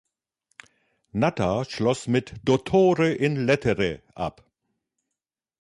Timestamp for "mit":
2.07-2.33